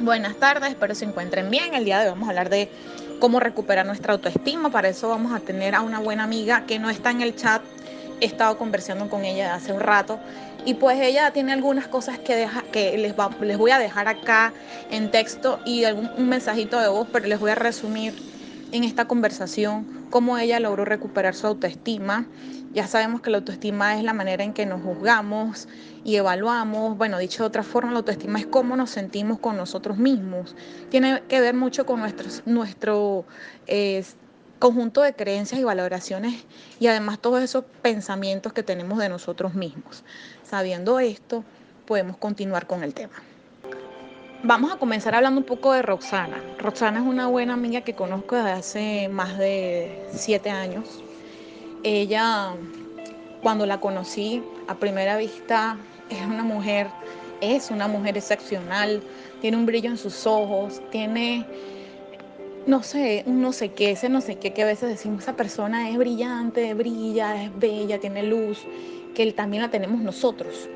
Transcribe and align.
Buenas 0.00 0.36
tardes, 0.36 0.68
espero 0.68 0.94
se 0.94 1.06
encuentren 1.06 1.50
bien. 1.50 1.74
El 1.74 1.86
día 1.86 1.98
de 1.98 2.04
hoy 2.04 2.10
vamos 2.10 2.28
a 2.28 2.30
hablar 2.30 2.50
de 2.50 2.68
cómo 3.18 3.40
recuperar 3.40 3.86
nuestra 3.86 4.12
autoestima. 4.12 4.70
Para 4.70 4.90
eso 4.90 5.08
vamos 5.08 5.32
a 5.32 5.40
tener 5.40 5.74
a 5.74 5.80
una 5.80 6.00
buena 6.00 6.24
amiga 6.24 6.66
que 6.66 6.78
no 6.78 6.90
está 6.90 7.10
en 7.10 7.22
el 7.22 7.34
chat. 7.34 7.62
He 8.20 8.26
estado 8.26 8.58
conversando 8.58 9.08
con 9.08 9.24
ella 9.24 9.54
hace 9.54 9.72
un 9.72 9.80
rato 9.80 10.20
y 10.66 10.74
pues 10.74 11.00
ella 11.00 11.30
tiene 11.30 11.54
algunas 11.54 11.88
cosas 11.88 12.18
que, 12.18 12.36
deja, 12.36 12.62
que 12.72 12.98
les, 12.98 13.14
les 13.40 13.56
voy 13.56 13.70
a 13.70 13.78
dejar 13.78 14.06
acá 14.06 14.52
en 14.90 15.10
texto 15.10 15.60
y 15.64 15.84
algún 15.84 16.10
un 16.18 16.28
mensajito 16.28 16.78
de 16.78 16.88
voz, 16.88 17.08
pero 17.10 17.26
les 17.26 17.40
voy 17.40 17.52
a 17.52 17.54
resumir 17.54 18.14
en 18.72 18.84
esta 18.84 19.06
conversación 19.06 19.86
cómo 20.10 20.36
ella 20.36 20.60
logró 20.60 20.84
recuperar 20.84 21.34
su 21.34 21.46
autoestima. 21.46 22.26
Ya 22.76 22.86
sabemos 22.86 23.22
que 23.22 23.30
la 23.30 23.38
autoestima 23.38 23.96
es 23.96 24.04
la 24.04 24.12
manera 24.12 24.44
en 24.44 24.52
que 24.52 24.66
nos 24.66 24.82
juzgamos 24.82 25.66
y 26.04 26.16
evaluamos. 26.16 26.98
Bueno, 26.98 27.16
dicho 27.16 27.42
de 27.42 27.46
otra 27.46 27.62
forma, 27.62 27.90
la 27.90 28.00
autoestima 28.00 28.38
es 28.38 28.44
cómo 28.44 28.76
nos 28.76 28.90
sentimos 28.90 29.38
con 29.38 29.56
nosotros 29.56 29.96
mismos. 29.96 30.54
Tiene 30.90 31.22
que 31.26 31.40
ver 31.40 31.54
mucho 31.54 31.86
con 31.86 32.02
nuestro 32.44 33.24
eh, 33.66 34.04
conjunto 34.58 35.00
de 35.00 35.14
creencias 35.14 35.58
y 35.58 35.64
valoraciones 35.64 36.44
y 36.78 36.88
además 36.88 37.18
todos 37.18 37.42
esos 37.42 37.64
pensamientos 37.80 38.52
que 38.52 38.62
tenemos 38.62 38.98
de 38.98 39.08
nosotros 39.08 39.54
mismos. 39.54 40.04
Sabiendo 40.42 41.00
esto, 41.00 41.44
podemos 41.86 42.18
continuar 42.18 42.66
con 42.66 42.84
el 42.84 42.92
tema. 42.92 43.14
Vamos 44.42 44.70
a 44.70 44.76
comenzar 44.76 45.14
hablando 45.14 45.40
un 45.40 45.46
poco 45.46 45.72
de 45.72 45.80
Roxana. 45.80 46.42
Roxana 46.58 47.00
es 47.00 47.06
una 47.06 47.26
buena 47.26 47.54
amiga 47.54 47.80
que 47.80 47.94
conozco 47.94 48.36
desde 48.36 48.50
hace 48.50 49.08
más 49.08 49.38
de 49.38 50.06
siete 50.12 50.50
años. 50.50 51.02
Ella, 51.88 52.52
cuando 53.42 53.64
la 53.64 53.78
conocí 53.78 54.42
a 54.66 54.74
primera 54.74 55.16
vista, 55.16 55.78
es 56.10 56.20
una 56.26 56.42
mujer, 56.42 56.88
es 57.40 57.70
una 57.70 57.86
mujer 57.86 58.16
excepcional, 58.16 59.00
tiene 59.40 59.56
un 59.56 59.66
brillo 59.66 59.90
en 59.90 59.96
sus 59.96 60.26
ojos, 60.26 60.82
tiene, 60.90 61.46
no 62.66 62.82
sé, 62.82 63.22
un 63.26 63.40
no 63.40 63.52
sé 63.52 63.68
qué, 63.68 63.92
ese 63.92 64.08
no 64.08 64.20
sé 64.20 64.34
qué 64.34 64.52
que 64.52 64.64
a 64.64 64.66
veces 64.66 64.88
decimos, 64.88 65.22
esa 65.22 65.36
persona 65.36 65.88
es 65.88 65.96
brillante, 65.96 66.74
brilla, 66.74 67.40
es 67.44 67.56
bella, 67.56 68.00
tiene 68.00 68.24
luz, 68.24 68.66
que 69.14 69.30
también 69.32 69.62
la 69.62 69.70
tenemos 69.70 70.00
nosotros 70.00 70.68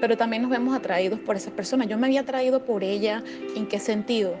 pero 0.00 0.16
también 0.16 0.42
nos 0.42 0.50
vemos 0.50 0.76
atraídos 0.76 1.18
por 1.18 1.34
esa 1.34 1.50
persona. 1.50 1.84
Yo 1.84 1.98
me 1.98 2.06
había 2.06 2.20
atraído 2.20 2.64
por 2.64 2.84
ella, 2.84 3.22
¿en 3.56 3.66
qué 3.66 3.80
sentido? 3.80 4.34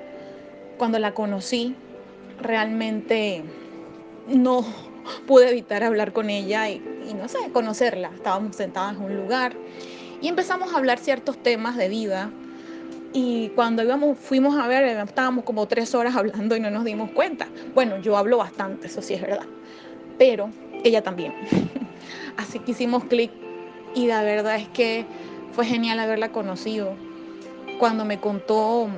Cuando 0.76 1.00
la 1.00 1.14
conocí, 1.14 1.74
realmente 2.40 3.42
no 4.28 4.64
pude 5.26 5.50
evitar 5.50 5.82
hablar 5.82 6.12
con 6.12 6.30
ella 6.30 6.68
y, 6.68 6.80
no 7.14 7.28
sé, 7.28 7.38
conocerla. 7.52 8.10
Estábamos 8.14 8.56
sentadas 8.56 8.96
en 8.96 9.02
un 9.02 9.16
lugar 9.16 9.54
y 10.20 10.28
empezamos 10.28 10.72
a 10.72 10.78
hablar 10.78 10.98
ciertos 10.98 11.42
temas 11.42 11.76
de 11.76 11.88
vida. 11.88 12.30
Y 13.12 13.48
cuando 13.50 13.82
íbamos, 13.82 14.18
fuimos 14.18 14.58
a 14.58 14.66
ver, 14.68 14.84
estábamos 14.84 15.44
como 15.44 15.66
tres 15.66 15.94
horas 15.94 16.14
hablando 16.14 16.56
y 16.56 16.60
no 16.60 16.70
nos 16.70 16.84
dimos 16.84 17.10
cuenta. 17.10 17.48
Bueno, 17.74 17.98
yo 17.98 18.16
hablo 18.16 18.38
bastante, 18.38 18.86
eso 18.86 19.02
sí 19.02 19.14
es 19.14 19.22
verdad. 19.22 19.46
Pero 20.18 20.50
ella 20.84 21.02
también. 21.02 21.34
Así 22.36 22.58
que 22.58 22.72
hicimos 22.72 23.04
clic 23.04 23.30
y 23.94 24.06
la 24.06 24.22
verdad 24.22 24.56
es 24.56 24.68
que 24.68 25.06
fue 25.52 25.64
genial 25.64 25.98
haberla 25.98 26.30
conocido. 26.30 26.94
Cuando 27.78 28.04
me 28.04 28.20
contó 28.20 28.88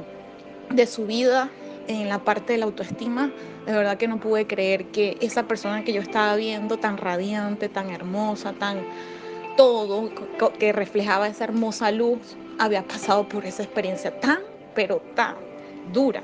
de 0.71 0.87
su 0.87 1.07
vida 1.07 1.51
en 1.89 2.09
la 2.09 2.21
parte 2.25 2.53
de 2.53 2.59
la 2.59 2.67
autoestima, 2.67 3.33
de 3.67 3.73
verdad 3.73 3.97
que 3.97 4.09
no 4.09 4.21
pude 4.21 4.47
creer 4.47 4.87
que 4.87 5.17
esa 5.21 5.45
persona 5.45 5.85
que 5.85 5.93
yo 5.93 6.01
estaba 6.01 6.37
viendo, 6.37 6.79
tan 6.79 6.97
radiante, 6.97 7.69
tan 7.69 7.91
hermosa, 7.91 8.53
tan 8.53 8.85
todo, 9.57 10.11
que 10.59 10.73
reflejaba 10.73 11.29
esa 11.29 11.45
hermosa 11.45 11.91
luz, 11.91 12.37
había 12.59 12.87
pasado 12.87 13.29
por 13.29 13.45
esa 13.45 13.63
experiencia 13.63 14.19
tan, 14.21 14.39
pero 14.75 15.03
tan 15.15 15.37
dura. 15.93 16.23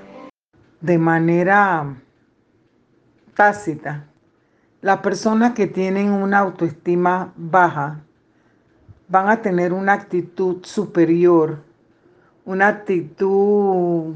De 0.81 0.99
manera 0.99 1.97
tácita, 3.35 4.07
las 4.81 4.99
personas 4.99 5.53
que 5.53 5.67
tienen 5.67 6.11
una 6.11 6.39
autoestima 6.39 7.33
baja 7.37 8.03
van 9.09 9.29
a 9.29 9.43
tener 9.43 9.73
una 9.73 9.93
actitud 9.93 10.65
superior, 10.65 11.63
una 12.45 12.69
actitud, 12.69 14.15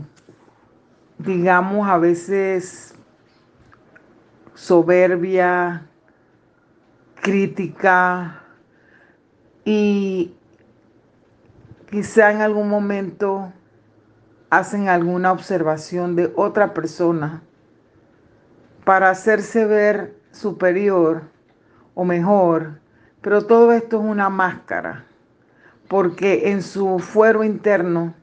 digamos, 1.24 1.88
a 1.88 1.98
veces 1.98 2.94
soberbia, 4.54 5.86
crítica 7.20 8.42
y 9.64 10.34
quizá 11.90 12.30
en 12.32 12.40
algún 12.40 12.68
momento 12.68 13.52
hacen 14.50 14.88
alguna 14.88 15.32
observación 15.32 16.16
de 16.16 16.32
otra 16.36 16.74
persona 16.74 17.42
para 18.84 19.10
hacerse 19.10 19.64
ver 19.64 20.16
superior 20.32 21.22
o 21.94 22.04
mejor 22.04 22.80
pero 23.20 23.44
todo 23.46 23.72
esto 23.72 23.98
es 23.98 24.04
una 24.04 24.30
máscara, 24.30 25.04
porque 25.88 26.50
en 26.50 26.62
su 26.62 26.98
fuero 26.98 27.44
interno 27.44 28.14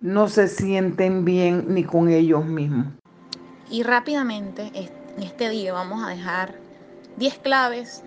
no 0.00 0.28
se 0.28 0.48
sienten 0.48 1.24
bien 1.24 1.66
ni 1.68 1.84
con 1.84 2.08
ellos 2.08 2.44
mismos. 2.44 2.86
Y 3.70 3.82
rápidamente, 3.82 4.70
en 4.74 5.22
este 5.22 5.48
día 5.50 5.72
vamos 5.72 6.02
a 6.04 6.08
dejar 6.08 6.54
10 7.16 7.38
claves 7.38 8.02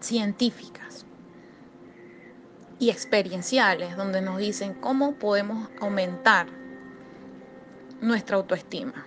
científicas 0.00 1.04
y 2.78 2.90
experienciales 2.90 3.96
donde 3.96 4.20
nos 4.20 4.38
dicen 4.38 4.74
cómo 4.74 5.14
podemos 5.14 5.68
aumentar 5.80 6.46
nuestra 8.00 8.36
autoestima. 8.36 9.04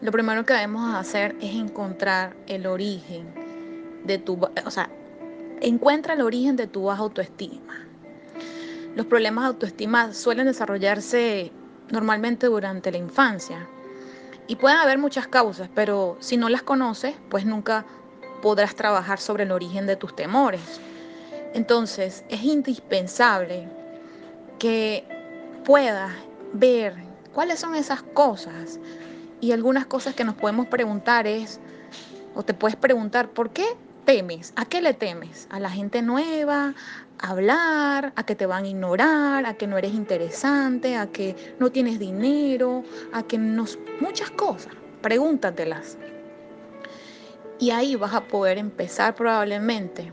Lo 0.00 0.12
primero 0.12 0.44
que 0.44 0.52
debemos 0.52 0.94
hacer 0.94 1.36
es 1.40 1.54
encontrar 1.54 2.36
el 2.46 2.66
origen 2.66 3.26
de 4.04 4.18
tu, 4.18 4.38
o 4.64 4.70
sea, 4.70 4.90
Encuentra 5.60 6.12
el 6.12 6.20
origen 6.20 6.56
de 6.56 6.66
tu 6.66 6.84
baja 6.84 7.02
autoestima. 7.02 7.86
Los 8.94 9.06
problemas 9.06 9.44
de 9.44 9.48
autoestima 9.48 10.12
suelen 10.12 10.46
desarrollarse 10.46 11.50
normalmente 11.90 12.46
durante 12.46 12.92
la 12.92 12.98
infancia 12.98 13.68
y 14.46 14.56
pueden 14.56 14.78
haber 14.78 14.98
muchas 14.98 15.26
causas, 15.26 15.68
pero 15.74 16.16
si 16.20 16.36
no 16.36 16.48
las 16.48 16.62
conoces, 16.62 17.14
pues 17.28 17.44
nunca 17.44 17.84
podrás 18.42 18.74
trabajar 18.74 19.18
sobre 19.18 19.44
el 19.44 19.52
origen 19.52 19.86
de 19.86 19.96
tus 19.96 20.14
temores. 20.14 20.80
Entonces, 21.54 22.24
es 22.28 22.42
indispensable 22.44 23.68
que 24.58 25.04
puedas 25.64 26.12
ver 26.52 26.94
cuáles 27.32 27.60
son 27.60 27.74
esas 27.74 28.02
cosas. 28.02 28.78
Y 29.40 29.52
algunas 29.52 29.86
cosas 29.86 30.14
que 30.14 30.24
nos 30.24 30.34
podemos 30.34 30.66
preguntar 30.66 31.26
es, 31.26 31.60
o 32.34 32.42
te 32.42 32.54
puedes 32.54 32.76
preguntar, 32.76 33.30
¿por 33.30 33.50
qué 33.50 33.64
temes? 34.04 34.52
¿A 34.56 34.64
qué 34.64 34.80
le 34.80 34.94
temes? 34.94 35.48
¿A 35.50 35.60
la 35.60 35.70
gente 35.70 36.02
nueva? 36.02 36.74
¿A 37.18 37.30
hablar? 37.30 38.12
¿A 38.16 38.26
que 38.26 38.34
te 38.34 38.46
van 38.46 38.64
a 38.64 38.68
ignorar? 38.68 39.46
¿A 39.46 39.54
que 39.54 39.66
no 39.66 39.78
eres 39.78 39.94
interesante? 39.94 40.96
¿A 40.96 41.08
que 41.08 41.34
no 41.58 41.70
tienes 41.70 41.98
dinero? 41.98 42.84
¿A 43.12 43.22
que 43.22 43.38
no... 43.38 43.64
Muchas 44.00 44.30
cosas. 44.30 44.72
Pregúntatelas. 45.02 45.98
Y 47.58 47.70
ahí 47.70 47.96
vas 47.96 48.14
a 48.14 48.24
poder 48.24 48.58
empezar 48.58 49.14
probablemente 49.14 50.12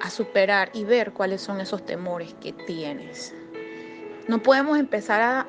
a 0.00 0.10
superar 0.10 0.70
y 0.72 0.84
ver 0.84 1.12
cuáles 1.12 1.40
son 1.40 1.60
esos 1.60 1.84
temores 1.84 2.34
que 2.40 2.52
tienes. 2.52 3.34
No 4.28 4.42
podemos 4.42 4.78
empezar 4.78 5.20
a, 5.22 5.46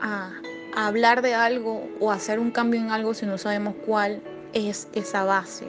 a, 0.00 0.32
a 0.76 0.86
hablar 0.86 1.22
de 1.22 1.34
algo 1.34 1.88
o 2.00 2.10
hacer 2.10 2.38
un 2.38 2.50
cambio 2.50 2.80
en 2.80 2.90
algo 2.90 3.14
si 3.14 3.26
no 3.26 3.38
sabemos 3.38 3.74
cuál 3.86 4.22
es 4.52 4.88
esa 4.92 5.24
base 5.24 5.66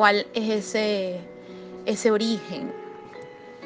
cuál 0.00 0.26
es 0.32 0.48
ese, 0.48 1.20
ese 1.84 2.10
origen. 2.10 2.72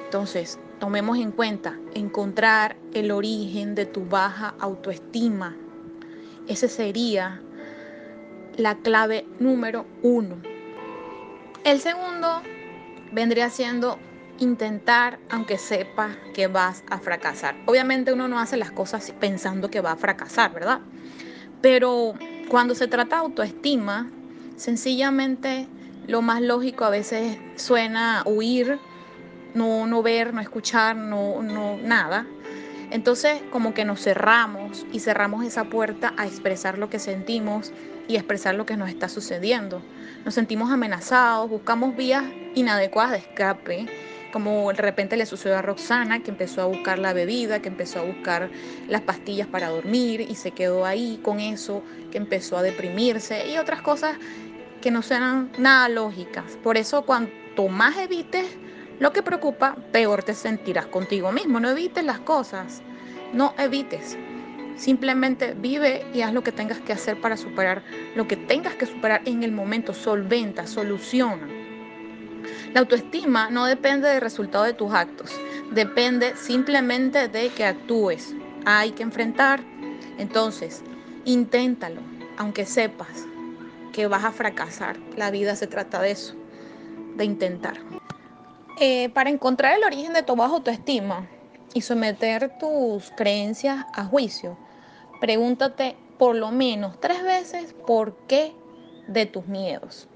Entonces, 0.04 0.58
tomemos 0.80 1.16
en 1.18 1.30
cuenta 1.30 1.78
encontrar 1.94 2.74
el 2.92 3.12
origen 3.12 3.76
de 3.76 3.86
tu 3.86 4.04
baja 4.04 4.56
autoestima. 4.58 5.54
Ese 6.48 6.66
sería 6.66 7.40
la 8.56 8.74
clave 8.78 9.28
número 9.38 9.86
uno. 10.02 10.34
El 11.62 11.78
segundo 11.78 12.42
vendría 13.12 13.48
siendo 13.48 14.00
intentar 14.40 15.20
aunque 15.30 15.56
sepas 15.56 16.16
que 16.34 16.48
vas 16.48 16.82
a 16.90 16.98
fracasar. 16.98 17.54
Obviamente 17.66 18.12
uno 18.12 18.26
no 18.26 18.40
hace 18.40 18.56
las 18.56 18.72
cosas 18.72 19.14
pensando 19.20 19.70
que 19.70 19.80
va 19.80 19.92
a 19.92 19.96
fracasar, 19.96 20.52
¿verdad? 20.52 20.80
Pero 21.60 22.14
cuando 22.48 22.74
se 22.74 22.88
trata 22.88 23.18
de 23.18 23.22
autoestima, 23.22 24.10
sencillamente 24.56 25.68
lo 26.06 26.22
más 26.22 26.40
lógico 26.42 26.84
a 26.84 26.90
veces 26.90 27.38
suena 27.56 28.22
huir, 28.26 28.78
no, 29.54 29.86
no 29.86 30.02
ver, 30.02 30.34
no 30.34 30.40
escuchar, 30.40 30.96
no, 30.96 31.42
no 31.42 31.76
nada. 31.76 32.26
Entonces 32.90 33.40
como 33.50 33.74
que 33.74 33.84
nos 33.84 34.02
cerramos 34.02 34.86
y 34.92 35.00
cerramos 35.00 35.44
esa 35.44 35.64
puerta 35.64 36.12
a 36.16 36.26
expresar 36.26 36.78
lo 36.78 36.90
que 36.90 36.98
sentimos 36.98 37.72
y 38.06 38.16
expresar 38.16 38.54
lo 38.54 38.66
que 38.66 38.76
nos 38.76 38.88
está 38.88 39.08
sucediendo. 39.08 39.82
Nos 40.24 40.34
sentimos 40.34 40.70
amenazados, 40.70 41.48
buscamos 41.48 41.96
vías 41.96 42.24
inadecuadas 42.54 43.12
de 43.12 43.18
escape, 43.18 43.86
como 44.32 44.72
de 44.72 44.82
repente 44.82 45.16
le 45.16 45.26
sucedió 45.26 45.56
a 45.56 45.62
Roxana, 45.62 46.22
que 46.22 46.30
empezó 46.30 46.60
a 46.60 46.66
buscar 46.66 46.98
la 46.98 47.12
bebida, 47.12 47.60
que 47.60 47.68
empezó 47.68 48.00
a 48.00 48.02
buscar 48.02 48.50
las 48.88 49.00
pastillas 49.02 49.46
para 49.46 49.68
dormir 49.68 50.20
y 50.20 50.34
se 50.34 50.50
quedó 50.50 50.84
ahí 50.84 51.20
con 51.22 51.40
eso, 51.40 51.82
que 52.10 52.18
empezó 52.18 52.58
a 52.58 52.62
deprimirse 52.62 53.48
y 53.48 53.58
otras 53.58 53.80
cosas 53.80 54.16
que 54.84 54.90
no 54.90 55.00
serán 55.00 55.50
nada 55.56 55.88
lógicas. 55.88 56.58
Por 56.62 56.76
eso 56.76 57.06
cuanto 57.06 57.68
más 57.68 57.96
evites 57.96 58.46
lo 59.00 59.14
que 59.14 59.22
preocupa, 59.22 59.76
peor 59.92 60.22
te 60.22 60.34
sentirás 60.34 60.84
contigo 60.84 61.32
mismo. 61.32 61.58
No 61.58 61.70
evites 61.70 62.04
las 62.04 62.20
cosas, 62.20 62.82
no 63.32 63.54
evites. 63.56 64.18
Simplemente 64.76 65.54
vive 65.54 66.04
y 66.12 66.20
haz 66.20 66.34
lo 66.34 66.42
que 66.42 66.52
tengas 66.52 66.80
que 66.80 66.92
hacer 66.92 67.18
para 67.18 67.38
superar 67.38 67.82
lo 68.14 68.28
que 68.28 68.36
tengas 68.36 68.74
que 68.74 68.84
superar 68.84 69.22
en 69.24 69.42
el 69.42 69.52
momento. 69.52 69.94
Solventa, 69.94 70.66
soluciona. 70.66 71.48
La 72.74 72.80
autoestima 72.80 73.48
no 73.48 73.64
depende 73.64 74.08
del 74.08 74.20
resultado 74.20 74.64
de 74.64 74.74
tus 74.74 74.92
actos, 74.92 75.32
depende 75.70 76.36
simplemente 76.36 77.28
de 77.28 77.48
que 77.48 77.64
actúes. 77.64 78.34
Hay 78.66 78.90
que 78.90 79.02
enfrentar. 79.02 79.60
Entonces, 80.18 80.82
inténtalo, 81.24 82.02
aunque 82.36 82.66
sepas 82.66 83.24
que 83.94 84.08
vas 84.08 84.24
a 84.24 84.32
fracasar. 84.32 84.98
La 85.16 85.30
vida 85.30 85.54
se 85.54 85.68
trata 85.68 86.02
de 86.02 86.10
eso, 86.10 86.34
de 87.16 87.24
intentar. 87.24 87.76
Eh, 88.80 89.08
para 89.10 89.30
encontrar 89.30 89.78
el 89.78 89.84
origen 89.84 90.12
de 90.12 90.24
tu 90.24 90.34
baja 90.34 90.54
autoestima 90.54 91.28
y 91.74 91.80
someter 91.82 92.58
tus 92.58 93.12
creencias 93.12 93.86
a 93.94 94.04
juicio, 94.04 94.58
pregúntate 95.20 95.96
por 96.18 96.34
lo 96.34 96.50
menos 96.50 96.98
tres 97.00 97.22
veces 97.22 97.72
por 97.86 98.16
qué 98.26 98.52
de 99.06 99.26
tus 99.26 99.46
miedos. 99.46 100.08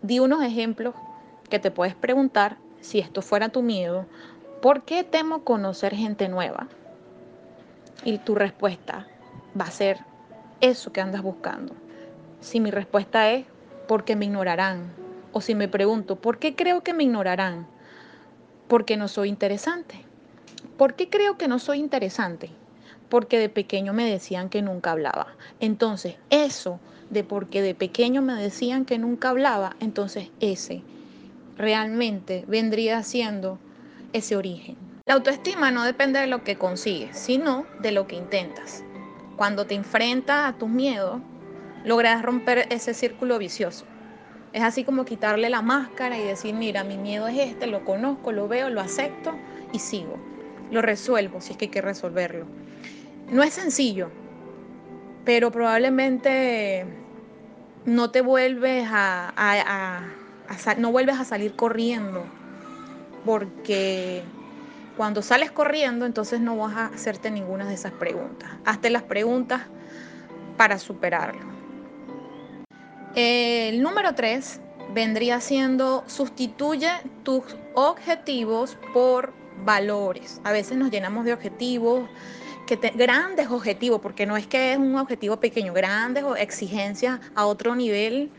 Di 0.00 0.18
unos 0.18 0.42
ejemplos 0.42 0.94
que 1.50 1.58
te 1.58 1.70
puedes 1.70 1.94
preguntar 1.94 2.56
si 2.80 2.98
esto 2.98 3.20
fuera 3.20 3.50
tu 3.50 3.60
miedo. 3.62 4.06
¿Por 4.62 4.84
qué 4.84 5.04
temo 5.04 5.44
conocer 5.44 5.94
gente 5.94 6.28
nueva? 6.28 6.68
Y 8.04 8.18
tu 8.18 8.34
respuesta 8.34 9.06
va 9.58 9.66
a 9.66 9.70
ser 9.70 9.98
eso 10.62 10.92
que 10.94 11.02
andas 11.02 11.20
buscando. 11.20 11.74
Si 12.42 12.58
mi 12.58 12.72
respuesta 12.72 13.30
es 13.30 13.46
porque 13.86 14.16
me 14.16 14.24
ignorarán, 14.24 14.92
o 15.32 15.40
si 15.40 15.54
me 15.54 15.68
pregunto, 15.68 16.16
¿por 16.16 16.38
qué 16.38 16.56
creo 16.56 16.82
que 16.82 16.92
me 16.92 17.04
ignorarán? 17.04 17.68
Porque 18.66 18.96
no 18.96 19.06
soy 19.06 19.28
interesante. 19.28 19.94
¿Por 20.76 20.94
qué 20.94 21.08
creo 21.08 21.38
que 21.38 21.46
no 21.46 21.60
soy 21.60 21.78
interesante? 21.78 22.50
Porque 23.08 23.38
de 23.38 23.48
pequeño 23.48 23.92
me 23.92 24.10
decían 24.10 24.48
que 24.48 24.60
nunca 24.60 24.90
hablaba. 24.90 25.28
Entonces, 25.60 26.16
eso 26.30 26.80
de 27.10 27.22
porque 27.22 27.62
de 27.62 27.76
pequeño 27.76 28.22
me 28.22 28.34
decían 28.34 28.86
que 28.86 28.98
nunca 28.98 29.28
hablaba, 29.28 29.76
entonces 29.78 30.30
ese 30.40 30.82
realmente 31.56 32.44
vendría 32.48 33.04
siendo 33.04 33.60
ese 34.12 34.34
origen. 34.34 34.76
La 35.06 35.14
autoestima 35.14 35.70
no 35.70 35.84
depende 35.84 36.18
de 36.18 36.26
lo 36.26 36.42
que 36.42 36.56
consigues, 36.56 37.16
sino 37.16 37.66
de 37.80 37.92
lo 37.92 38.08
que 38.08 38.16
intentas. 38.16 38.82
Cuando 39.36 39.66
te 39.66 39.74
enfrentas 39.74 40.52
a 40.52 40.58
tus 40.58 40.68
miedos, 40.68 41.20
logras 41.84 42.22
romper 42.22 42.66
ese 42.70 42.94
círculo 42.94 43.38
vicioso. 43.38 43.84
Es 44.52 44.62
así 44.62 44.84
como 44.84 45.04
quitarle 45.04 45.48
la 45.48 45.62
máscara 45.62 46.18
y 46.18 46.24
decir, 46.24 46.54
mira, 46.54 46.84
mi 46.84 46.98
miedo 46.98 47.26
es 47.26 47.38
este, 47.38 47.66
lo 47.66 47.84
conozco, 47.84 48.32
lo 48.32 48.48
veo, 48.48 48.68
lo 48.68 48.80
acepto 48.80 49.32
y 49.72 49.78
sigo. 49.78 50.18
Lo 50.70 50.82
resuelvo 50.82 51.40
si 51.40 51.52
es 51.52 51.58
que 51.58 51.66
hay 51.66 51.70
que 51.70 51.80
resolverlo. 51.80 52.46
No 53.30 53.42
es 53.42 53.54
sencillo, 53.54 54.10
pero 55.24 55.50
probablemente 55.50 56.84
no 57.86 58.10
te 58.10 58.20
vuelves 58.20 58.86
a, 58.90 60.04
no 60.78 60.92
vuelves 60.92 61.18
a 61.18 61.24
salir 61.24 61.54
corriendo, 61.54 62.24
porque 63.24 64.22
cuando 64.96 65.22
sales 65.22 65.50
corriendo, 65.50 66.04
entonces 66.04 66.40
no 66.40 66.56
vas 66.56 66.76
a 66.76 66.86
hacerte 66.86 67.30
ninguna 67.30 67.66
de 67.66 67.74
esas 67.74 67.92
preguntas. 67.92 68.50
Hazte 68.64 68.90
las 68.90 69.02
preguntas 69.02 69.62
para 70.58 70.78
superarlo. 70.78 71.61
El 73.14 73.82
número 73.82 74.14
tres 74.14 74.60
vendría 74.94 75.40
siendo 75.40 76.02
sustituye 76.06 76.88
tus 77.24 77.44
objetivos 77.74 78.78
por 78.94 79.34
valores. 79.64 80.40
A 80.44 80.52
veces 80.52 80.78
nos 80.78 80.90
llenamos 80.90 81.26
de 81.26 81.34
objetivos, 81.34 82.08
que 82.66 82.76
grandes 82.76 83.50
objetivos, 83.50 84.00
porque 84.00 84.24
no 84.24 84.36
es 84.36 84.46
que 84.46 84.72
es 84.72 84.78
un 84.78 84.96
objetivo 84.96 85.38
pequeño, 85.38 85.74
grandes 85.74 86.24
exigencias 86.38 87.20
a 87.34 87.44
otro 87.44 87.74
nivel. 87.74 88.30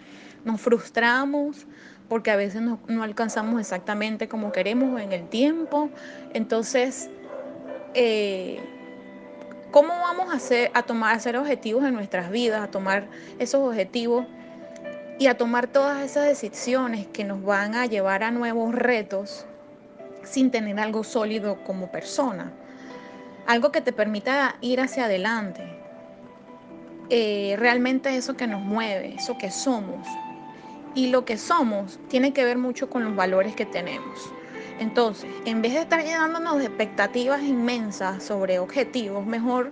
Nos 0.44 0.60
frustramos 0.60 1.68
porque 2.10 2.32
a 2.32 2.36
veces 2.36 2.62
no, 2.62 2.80
alcanzamos 3.02 3.60
exactamente 3.62 4.28
como 4.28 4.52
queremos 4.52 5.00
en 5.00 5.12
el 5.12 5.30
tiempo. 5.30 5.90
Entonces, 6.34 7.12
eh, 7.94 8.60
¿cómo 9.70 9.90
vamos 9.90 10.34
a, 10.74 10.82
tomar, 10.84 11.14
a 11.14 11.16
hacer 11.16 11.38
objetivos 11.38 11.84
en 11.84 11.94
nuestras 11.94 12.32
vidas, 12.32 12.64
a 12.64 12.72
tomar 12.72 13.08
esos 13.38 13.68
objetivos? 13.68 14.26
Y 15.24 15.28
a 15.28 15.38
tomar 15.38 15.68
todas 15.68 16.04
esas 16.04 16.28
decisiones 16.28 17.08
que 17.08 17.24
nos 17.24 17.42
van 17.46 17.76
a 17.76 17.86
llevar 17.86 18.26
a 18.26 18.32
nuevos 18.32 18.76
retos 18.76 19.46
sin 20.24 20.52
tener 20.52 20.78
algo 20.82 21.06
sólido 21.06 21.64
como 21.64 21.90
persona, 21.94 22.52
algo 23.48 23.72
que 23.72 23.80
te 23.80 23.94
permita 23.94 24.58
ir 24.60 24.82
hacia 24.82 25.06
adelante. 25.06 25.64
Eh, 27.10 27.56
realmente 27.58 28.14
eso 28.18 28.36
que 28.36 28.48
nos 28.48 28.60
mueve, 28.60 29.16
eso 29.16 29.38
que 29.38 29.50
somos. 29.50 30.06
Y 30.94 31.08
lo 31.08 31.24
que 31.24 31.38
somos 31.38 32.02
tiene 32.10 32.34
que 32.34 32.44
ver 32.44 32.58
mucho 32.58 32.90
con 32.90 33.06
los 33.06 33.16
valores 33.16 33.56
que 33.56 33.66
tenemos. 33.66 34.30
Entonces, 34.82 35.30
en 35.46 35.62
vez 35.62 35.72
de 35.72 35.84
estar 35.84 36.04
llenándonos 36.04 36.58
de 36.58 36.66
expectativas 36.66 37.42
inmensas 37.44 38.24
sobre 38.24 38.60
objetivos, 38.60 39.26
mejor 39.26 39.72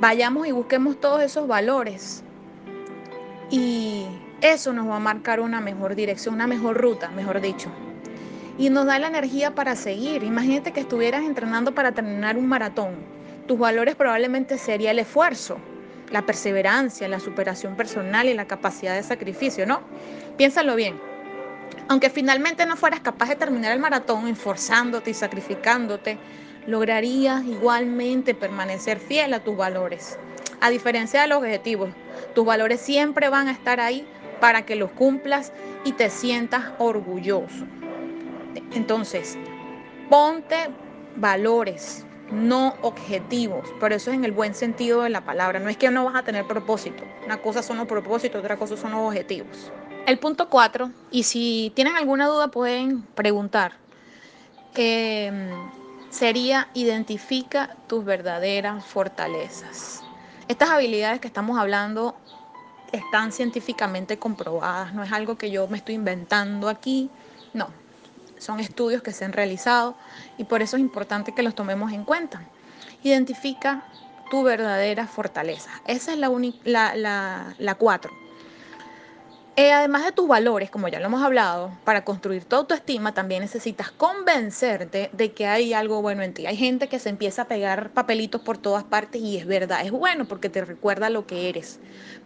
vayamos 0.00 0.46
y 0.46 0.52
busquemos 0.52 0.98
todos 0.98 1.20
esos 1.20 1.46
valores 1.46 2.24
y 3.50 4.06
eso 4.40 4.72
nos 4.72 4.88
va 4.88 4.96
a 4.96 5.00
marcar 5.00 5.40
una 5.40 5.60
mejor 5.60 5.94
dirección, 5.94 6.34
una 6.34 6.46
mejor 6.46 6.80
ruta, 6.80 7.08
mejor 7.10 7.40
dicho. 7.40 7.70
Y 8.58 8.70
nos 8.70 8.86
da 8.86 8.98
la 8.98 9.08
energía 9.08 9.54
para 9.54 9.76
seguir. 9.76 10.22
Imagínate 10.22 10.72
que 10.72 10.80
estuvieras 10.80 11.24
entrenando 11.24 11.74
para 11.74 11.92
terminar 11.92 12.36
un 12.36 12.46
maratón. 12.46 12.94
Tus 13.46 13.58
valores 13.58 13.96
probablemente 13.96 14.58
sería 14.58 14.92
el 14.92 14.98
esfuerzo, 14.98 15.58
la 16.10 16.22
perseverancia, 16.22 17.08
la 17.08 17.20
superación 17.20 17.76
personal 17.76 18.28
y 18.28 18.34
la 18.34 18.46
capacidad 18.46 18.94
de 18.94 19.02
sacrificio, 19.02 19.66
¿no? 19.66 19.80
Piénsalo 20.36 20.74
bien. 20.74 20.98
Aunque 21.88 22.08
finalmente 22.10 22.64
no 22.66 22.76
fueras 22.76 23.00
capaz 23.00 23.28
de 23.28 23.36
terminar 23.36 23.72
el 23.72 23.80
maratón 23.80 24.28
esforzándote 24.28 25.10
y 25.10 25.14
sacrificándote, 25.14 26.18
lograrías 26.66 27.44
igualmente 27.44 28.34
permanecer 28.34 28.98
fiel 28.98 29.34
a 29.34 29.40
tus 29.40 29.56
valores. 29.56 30.18
A 30.60 30.70
diferencia 30.70 31.22
de 31.22 31.28
los 31.28 31.38
objetivos, 31.38 31.90
tus 32.34 32.44
valores 32.44 32.80
siempre 32.80 33.28
van 33.28 33.48
a 33.48 33.52
estar 33.52 33.80
ahí 33.80 34.06
para 34.40 34.62
que 34.62 34.74
los 34.74 34.90
cumplas 34.90 35.52
y 35.84 35.92
te 35.92 36.10
sientas 36.10 36.64
orgulloso. 36.78 37.66
Entonces, 38.72 39.38
ponte 40.08 40.70
valores, 41.16 42.04
no 42.32 42.74
objetivos, 42.82 43.68
pero 43.78 43.94
eso 43.94 44.10
es 44.10 44.16
en 44.16 44.24
el 44.24 44.32
buen 44.32 44.54
sentido 44.54 45.02
de 45.02 45.10
la 45.10 45.20
palabra. 45.24 45.60
No 45.60 45.68
es 45.68 45.76
que 45.76 45.90
no 45.90 46.04
vas 46.04 46.16
a 46.16 46.22
tener 46.22 46.46
propósito. 46.46 47.04
Una 47.26 47.38
cosa 47.38 47.62
son 47.62 47.76
los 47.76 47.86
propósitos, 47.86 48.40
otra 48.40 48.56
cosa 48.56 48.76
son 48.76 48.92
los 48.92 49.00
objetivos. 49.00 49.70
El 50.06 50.18
punto 50.18 50.48
cuatro, 50.48 50.90
y 51.10 51.24
si 51.24 51.72
tienen 51.76 51.96
alguna 51.96 52.26
duda 52.26 52.48
pueden 52.48 53.02
preguntar, 53.14 53.74
em, 54.74 55.50
sería 56.08 56.68
identifica 56.74 57.76
tus 57.86 58.04
verdaderas 58.04 58.84
fortalezas. 58.84 60.02
Estas 60.48 60.70
habilidades 60.70 61.20
que 61.20 61.28
estamos 61.28 61.58
hablando 61.58 62.16
están 62.92 63.32
científicamente 63.32 64.18
comprobadas, 64.18 64.94
no 64.94 65.02
es 65.02 65.12
algo 65.12 65.36
que 65.36 65.50
yo 65.50 65.68
me 65.68 65.78
estoy 65.78 65.94
inventando 65.94 66.68
aquí, 66.68 67.10
no, 67.52 67.68
son 68.38 68.58
estudios 68.60 69.02
que 69.02 69.12
se 69.12 69.24
han 69.24 69.32
realizado 69.32 69.94
y 70.38 70.44
por 70.44 70.62
eso 70.62 70.76
es 70.76 70.80
importante 70.80 71.32
que 71.34 71.42
los 71.42 71.54
tomemos 71.54 71.92
en 71.92 72.04
cuenta. 72.04 72.42
Identifica 73.02 73.84
tu 74.30 74.42
verdadera 74.42 75.06
fortaleza, 75.06 75.70
esa 75.86 76.12
es 76.12 76.18
la, 76.18 76.30
la, 76.94 77.54
la, 77.58 77.74
cuatro. 77.74 78.12
Eh, 79.56 79.72
además 79.72 80.04
de 80.04 80.12
tus 80.12 80.28
valores, 80.28 80.70
como 80.70 80.88
ya 80.88 81.00
lo 81.00 81.06
hemos 81.06 81.22
hablado, 81.22 81.72
para 81.84 82.04
construir 82.04 82.44
tu 82.44 82.56
autoestima 82.56 83.12
también 83.12 83.42
necesitas 83.42 83.90
convencerte 83.90 85.10
de 85.12 85.32
que 85.32 85.46
hay 85.46 85.74
algo 85.74 86.00
bueno 86.00 86.22
en 86.22 86.32
ti. 86.32 86.46
Hay 86.46 86.56
gente 86.56 86.88
que 86.88 86.98
se 86.98 87.08
empieza 87.08 87.42
a 87.42 87.48
pegar 87.48 87.90
papelitos 87.90 88.40
por 88.40 88.56
todas 88.56 88.84
partes 88.84 89.20
y 89.20 89.36
es 89.36 89.46
verdad, 89.46 89.84
es 89.84 89.90
bueno 89.90 90.26
porque 90.26 90.48
te 90.48 90.64
recuerda 90.64 91.10
lo 91.10 91.26
que 91.26 91.48
eres. 91.48 91.78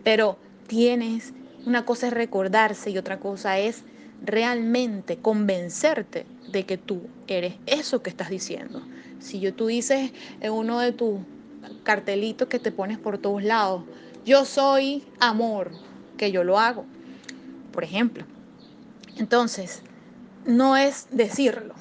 Pero 0.05 0.39
tienes, 0.67 1.33
una 1.65 1.85
cosa 1.85 2.09
es 2.09 2.13
recordarse 2.13 2.91
y 2.91 2.99
otra 2.99 3.19
cosa 3.21 3.59
es 3.59 3.85
realmente 4.21 5.19
convencerte 5.19 6.27
de 6.47 6.65
que 6.67 6.79
tú 6.79 7.11
eres 7.27 7.55
eso 7.67 8.03
que 8.03 8.11
estás 8.11 8.31
diciendo. 8.31 8.83
Si 9.19 9.41
yo 9.41 9.55
tú 9.55 9.67
dices 9.67 10.13
en 10.41 10.53
uno 10.53 10.81
de 10.81 10.93
tus 10.93 11.21
cartelitos 11.83 12.49
que 12.49 12.59
te 12.59 12.73
pones 12.73 12.99
por 12.99 13.19
todos 13.19 13.43
lados, 13.43 13.85
yo 14.25 14.45
soy 14.45 15.05
amor, 15.21 15.73
que 16.17 16.33
yo 16.33 16.45
lo 16.45 16.59
hago, 16.59 16.87
por 17.71 17.85
ejemplo. 17.85 18.25
Entonces, 19.17 19.83
no 20.45 20.77
es 20.77 21.07
decirlo, 21.11 21.75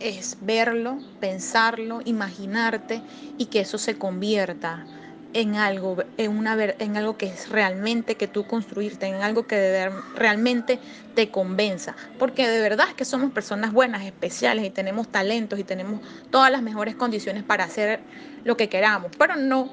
es 0.00 0.36
verlo, 0.40 1.02
pensarlo, 1.20 2.00
imaginarte 2.04 3.02
y 3.36 3.46
que 3.46 3.60
eso 3.60 3.78
se 3.78 3.98
convierta 3.98 4.88
en 5.34 5.56
algo, 5.56 5.96
en, 6.16 6.36
una, 6.36 6.56
en 6.78 6.96
algo 6.96 7.16
que 7.16 7.26
es 7.26 7.48
realmente 7.50 8.14
que 8.14 8.26
tú 8.26 8.46
construirte, 8.46 9.06
en 9.06 9.16
algo 9.16 9.46
que 9.46 9.90
realmente 10.14 10.78
te 11.14 11.30
convenza. 11.30 11.94
Porque 12.18 12.48
de 12.48 12.60
verdad 12.60 12.86
es 12.88 12.94
que 12.94 13.04
somos 13.04 13.32
personas 13.32 13.72
buenas, 13.72 14.04
especiales 14.04 14.64
y 14.64 14.70
tenemos 14.70 15.08
talentos 15.08 15.58
y 15.58 15.64
tenemos 15.64 16.00
todas 16.30 16.50
las 16.50 16.62
mejores 16.62 16.94
condiciones 16.94 17.42
para 17.42 17.64
hacer 17.64 18.00
lo 18.44 18.56
que 18.56 18.68
queramos, 18.68 19.12
pero 19.18 19.36
no 19.36 19.70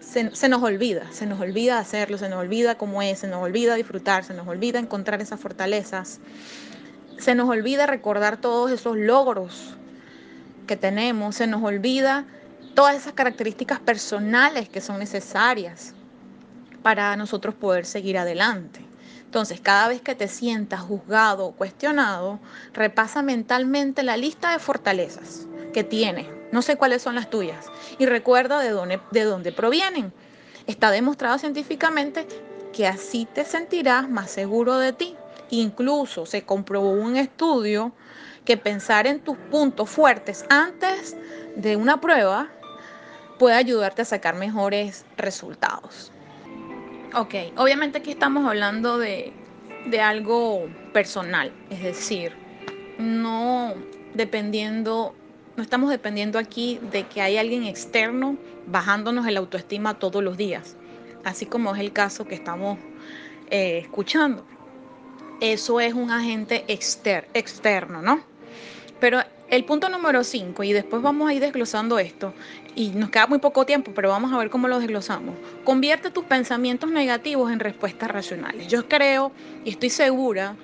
se, 0.00 0.34
se, 0.36 0.48
nos 0.48 0.62
olvida, 0.62 1.10
se 1.12 1.26
nos 1.26 1.40
olvida 1.40 1.78
hacerlo, 1.78 2.18
se 2.18 2.28
nos 2.28 2.40
olvida 2.40 2.76
cómo 2.76 3.00
es, 3.00 3.20
se 3.20 3.26
nos 3.26 3.42
olvida 3.42 3.74
disfrutar, 3.74 4.24
se 4.24 4.34
nos 4.34 4.46
olvida 4.46 4.78
encontrar 4.78 5.22
esas 5.22 5.40
fortalezas, 5.40 6.20
se 7.18 7.34
nos 7.34 7.48
olvida 7.48 7.86
recordar 7.86 8.36
todos 8.36 8.70
esos 8.70 8.98
logros 8.98 9.76
que 10.66 10.76
tenemos, 10.76 11.36
se 11.36 11.46
nos 11.46 11.62
olvida 11.62 12.26
todas 12.74 12.96
esas 12.96 13.12
características 13.12 13.80
personales 13.80 14.68
que 14.68 14.80
son 14.80 14.98
necesarias 14.98 15.94
para 16.82 17.16
nosotros 17.16 17.54
poder 17.54 17.86
seguir 17.86 18.18
adelante. 18.18 18.84
Entonces, 19.24 19.60
cada 19.60 19.88
vez 19.88 20.00
que 20.00 20.14
te 20.14 20.28
sientas 20.28 20.80
juzgado 20.80 21.46
o 21.46 21.52
cuestionado, 21.52 22.38
repasa 22.72 23.22
mentalmente 23.22 24.02
la 24.02 24.16
lista 24.16 24.52
de 24.52 24.58
fortalezas 24.58 25.46
que 25.72 25.82
tienes. 25.82 26.28
No 26.52 26.62
sé 26.62 26.76
cuáles 26.76 27.02
son 27.02 27.16
las 27.16 27.30
tuyas. 27.30 27.66
Y 27.98 28.06
recuerda 28.06 28.60
de 28.60 28.70
dónde, 28.70 29.00
de 29.10 29.24
dónde 29.24 29.50
provienen. 29.50 30.12
Está 30.66 30.90
demostrado 30.90 31.38
científicamente 31.38 32.28
que 32.72 32.86
así 32.86 33.26
te 33.26 33.44
sentirás 33.44 34.08
más 34.08 34.30
seguro 34.30 34.78
de 34.78 34.92
ti. 34.92 35.16
Incluso 35.50 36.26
se 36.26 36.44
comprobó 36.44 36.90
un 36.90 37.16
estudio 37.16 37.92
que 38.44 38.56
pensar 38.56 39.06
en 39.06 39.20
tus 39.20 39.36
puntos 39.36 39.90
fuertes 39.90 40.44
antes 40.48 41.16
de 41.56 41.76
una 41.76 42.00
prueba 42.00 42.50
puede 43.44 43.56
ayudarte 43.56 44.00
a 44.00 44.04
sacar 44.06 44.36
mejores 44.36 45.04
resultados. 45.18 46.10
Ok, 47.14 47.34
obviamente 47.58 47.98
aquí 47.98 48.10
estamos 48.12 48.48
hablando 48.48 48.96
de, 48.96 49.34
de 49.84 50.00
algo 50.00 50.66
personal, 50.94 51.52
es 51.68 51.82
decir, 51.82 52.32
no 52.96 53.74
dependiendo, 54.14 55.14
no 55.58 55.62
estamos 55.62 55.90
dependiendo 55.90 56.38
aquí 56.38 56.80
de 56.90 57.06
que 57.06 57.20
hay 57.20 57.36
alguien 57.36 57.64
externo 57.64 58.38
bajándonos 58.66 59.26
el 59.26 59.36
autoestima 59.36 59.98
todos 59.98 60.24
los 60.24 60.38
días, 60.38 60.78
así 61.22 61.44
como 61.44 61.74
es 61.74 61.82
el 61.82 61.92
caso 61.92 62.24
que 62.24 62.36
estamos 62.36 62.78
eh, 63.50 63.80
escuchando. 63.82 64.46
Eso 65.42 65.80
es 65.80 65.92
un 65.92 66.10
agente 66.10 66.64
exter 66.68 67.28
externo, 67.34 68.00
¿no? 68.00 68.24
Pero 69.04 69.22
el 69.50 69.66
punto 69.66 69.90
número 69.90 70.24
5, 70.24 70.64
y 70.64 70.72
después 70.72 71.02
vamos 71.02 71.28
a 71.28 71.34
ir 71.34 71.40
desglosando 71.42 71.98
esto, 71.98 72.32
y 72.74 72.88
nos 72.88 73.10
queda 73.10 73.26
muy 73.26 73.38
poco 73.38 73.66
tiempo, 73.66 73.92
pero 73.94 74.08
vamos 74.08 74.32
a 74.32 74.38
ver 74.38 74.48
cómo 74.48 74.66
lo 74.66 74.78
desglosamos. 74.78 75.36
Convierte 75.62 76.10
tus 76.10 76.24
pensamientos 76.24 76.90
negativos 76.90 77.52
en 77.52 77.60
respuestas 77.60 78.10
racionales. 78.10 78.66
Yo 78.66 78.88
creo 78.88 79.30
y 79.62 79.68
estoy 79.68 79.90
segura 79.90 80.56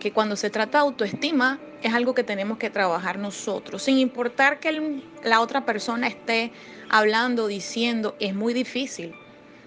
que 0.00 0.10
cuando 0.10 0.36
se 0.36 0.48
trata 0.48 0.78
de 0.78 0.84
autoestima 0.84 1.58
es 1.82 1.92
algo 1.92 2.14
que 2.14 2.24
tenemos 2.24 2.56
que 2.56 2.70
trabajar 2.70 3.18
nosotros, 3.18 3.82
sin 3.82 3.98
importar 3.98 4.58
que 4.58 5.02
la 5.22 5.42
otra 5.42 5.66
persona 5.66 6.06
esté 6.06 6.52
hablando, 6.88 7.46
diciendo, 7.46 8.16
es 8.20 8.34
muy 8.34 8.54
difícil, 8.54 9.12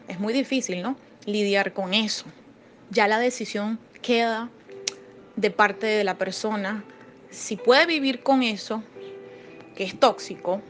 es 0.08 0.20
muy 0.20 0.34
difícil, 0.34 0.82
¿no? 0.82 0.98
Lidiar 1.28 1.74
con 1.74 1.94
eso. 1.94 2.26
Ya 2.90 3.08
la 3.08 3.20
decisión 3.20 3.78
queda 4.02 4.50
de 5.36 5.52
parte 5.52 5.86
de 5.86 6.04
la 6.04 6.18
persona 6.18 6.84
si 7.30 7.56
puede 7.56 7.86
vivir 7.86 8.22
con 8.22 8.44
eso, 8.44 8.84
que 9.76 9.84
es 9.84 10.00
tóxico, 10.00 10.62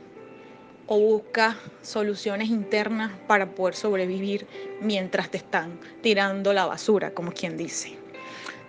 o 0.92 1.00
busca 1.00 1.56
soluciones 1.84 2.50
internas 2.50 3.12
para 3.28 3.52
poder 3.52 3.76
sobrevivir 3.76 4.48
mientras 4.82 5.30
te 5.30 5.38
están 5.38 5.80
tirando 6.02 6.52
la 6.52 6.66
basura, 6.66 7.12
como 7.12 7.32
quien 7.32 7.58
dice. 7.58 7.96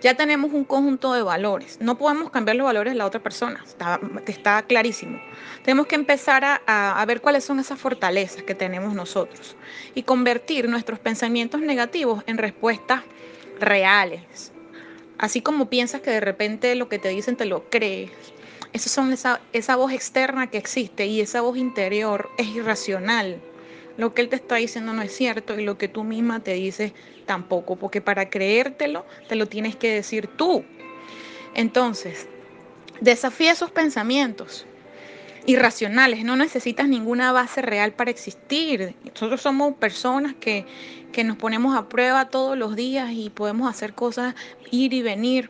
Ya 0.01 0.15
tenemos 0.15 0.53
un 0.53 0.63
conjunto 0.63 1.13
de 1.13 1.23
valores. 1.23 1.79
No 1.81 1.97
podemos 1.97 2.29
cambiar 2.29 2.57
los 2.57 2.65
valores 2.65 2.93
de 2.93 2.97
la 2.97 3.07
otra 3.07 3.21
persona, 3.21 3.63
está, 3.65 3.99
está 4.27 4.61
clarísimo. 4.63 5.19
Tenemos 5.63 5.87
que 5.87 5.95
empezar 5.95 6.43
a, 6.43 6.59
a 6.65 7.05
ver 7.05 7.21
cuáles 7.21 7.43
son 7.43 7.59
esas 7.59 7.79
fortalezas 7.79 8.43
que 8.43 8.53
tenemos 8.53 8.93
nosotros 8.93 9.55
y 9.95 10.03
convertir 10.03 10.69
nuestros 10.69 10.99
pensamientos 10.99 11.61
negativos 11.61 12.23
en 12.27 12.37
respuestas 12.37 13.01
reales, 13.59 14.51
Así 15.21 15.41
como 15.41 15.69
piensas 15.69 16.01
que 16.01 16.09
de 16.09 16.19
repente 16.19 16.73
lo 16.73 16.89
que 16.89 16.97
te 16.97 17.09
dicen 17.09 17.35
te 17.35 17.45
lo 17.45 17.69
crees. 17.69 18.09
Esa, 18.73 18.89
son 18.89 19.13
esa, 19.13 19.39
esa 19.53 19.75
voz 19.75 19.91
externa 19.91 20.49
que 20.49 20.57
existe 20.57 21.05
y 21.05 21.21
esa 21.21 21.41
voz 21.41 21.57
interior 21.57 22.29
es 22.39 22.47
irracional. 22.47 23.39
Lo 23.97 24.15
que 24.15 24.23
él 24.23 24.29
te 24.29 24.37
está 24.37 24.55
diciendo 24.55 24.93
no 24.93 25.03
es 25.03 25.15
cierto 25.15 25.59
y 25.59 25.63
lo 25.63 25.77
que 25.77 25.87
tú 25.87 26.03
misma 26.03 26.39
te 26.39 26.55
dices 26.55 26.93
tampoco, 27.27 27.75
porque 27.75 28.01
para 28.01 28.31
creértelo 28.31 29.05
te 29.29 29.35
lo 29.35 29.45
tienes 29.45 29.75
que 29.75 29.93
decir 29.93 30.25
tú. 30.25 30.65
Entonces, 31.53 32.27
desafía 32.99 33.51
esos 33.51 33.69
pensamientos 33.69 34.65
irracionales, 35.45 36.23
no 36.23 36.35
necesitas 36.35 36.87
ninguna 36.87 37.31
base 37.31 37.61
real 37.61 37.93
para 37.93 38.11
existir. 38.11 38.95
Nosotros 39.03 39.41
somos 39.41 39.75
personas 39.75 40.33
que, 40.39 40.65
que 41.11 41.23
nos 41.23 41.37
ponemos 41.37 41.75
a 41.75 41.89
prueba 41.89 42.29
todos 42.29 42.57
los 42.57 42.75
días 42.75 43.11
y 43.11 43.29
podemos 43.29 43.69
hacer 43.69 43.93
cosas, 43.93 44.35
ir 44.71 44.93
y 44.93 45.01
venir. 45.01 45.49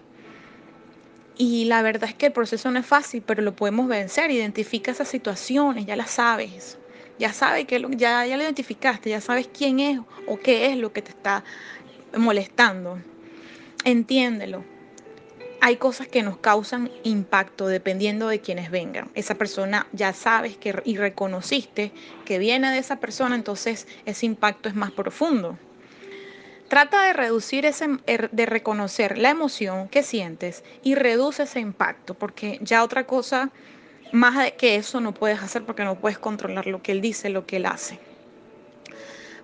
Y 1.37 1.65
la 1.65 1.81
verdad 1.81 2.09
es 2.09 2.15
que 2.15 2.27
el 2.27 2.31
proceso 2.31 2.69
no 2.71 2.79
es 2.79 2.85
fácil, 2.85 3.23
pero 3.25 3.41
lo 3.41 3.55
podemos 3.55 3.87
vencer. 3.87 4.31
Identifica 4.31 4.91
esas 4.91 5.07
situaciones, 5.07 5.85
ya 5.85 5.95
las 5.95 6.11
sabes. 6.11 6.77
Ya 7.19 7.33
sabes 7.33 7.65
que 7.65 7.79
ya, 7.97 8.25
ya 8.25 8.37
lo 8.37 8.43
identificaste, 8.43 9.09
ya 9.09 9.21
sabes 9.21 9.47
quién 9.47 9.79
es 9.79 9.99
o 10.27 10.39
qué 10.39 10.71
es 10.71 10.77
lo 10.77 10.91
que 10.93 11.01
te 11.01 11.11
está 11.11 11.43
molestando. 12.15 12.99
Entiéndelo 13.83 14.70
hay 15.63 15.77
cosas 15.77 16.07
que 16.07 16.23
nos 16.23 16.37
causan 16.37 16.89
impacto 17.03 17.67
dependiendo 17.67 18.27
de 18.27 18.41
quienes 18.41 18.71
vengan. 18.71 19.11
Esa 19.13 19.35
persona 19.35 19.85
ya 19.93 20.11
sabes 20.11 20.57
que 20.57 20.81
y 20.85 20.97
reconociste 20.97 21.91
que 22.25 22.39
viene 22.39 22.71
de 22.71 22.79
esa 22.79 22.99
persona, 22.99 23.35
entonces 23.35 23.87
ese 24.07 24.25
impacto 24.25 24.69
es 24.69 24.75
más 24.75 24.91
profundo. 24.91 25.59
Trata 26.67 27.03
de 27.03 27.13
reducir 27.13 27.67
ese, 27.67 27.99
er, 28.07 28.31
de 28.31 28.47
reconocer 28.47 29.19
la 29.19 29.29
emoción 29.29 29.87
que 29.87 30.01
sientes 30.01 30.63
y 30.81 30.95
reduce 30.95 31.43
ese 31.43 31.59
impacto, 31.59 32.15
porque 32.15 32.57
ya 32.63 32.83
otra 32.83 33.05
cosa 33.05 33.51
más 34.11 34.51
que 34.53 34.77
eso 34.77 34.99
no 34.99 35.13
puedes 35.13 35.43
hacer 35.43 35.63
porque 35.63 35.83
no 35.83 35.99
puedes 35.99 36.17
controlar 36.17 36.65
lo 36.65 36.81
que 36.81 36.91
él 36.91 37.01
dice, 37.01 37.29
lo 37.29 37.45
que 37.45 37.57
él 37.57 37.67
hace. 37.67 37.99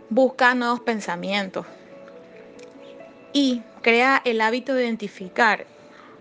Busca 0.10 0.56
nuevos 0.56 0.80
pensamientos 0.80 1.68
y 3.34 3.62
crea 3.84 4.20
el 4.26 4.42
hábito 4.42 4.74
de 4.74 4.86
identificar 4.86 5.68